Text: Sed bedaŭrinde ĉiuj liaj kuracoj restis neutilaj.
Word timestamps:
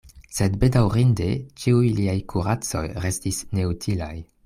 Sed 0.37 0.55
bedaŭrinde 0.63 1.27
ĉiuj 1.65 1.93
liaj 2.01 2.17
kuracoj 2.35 2.85
restis 3.07 3.47
neutilaj. 3.59 4.15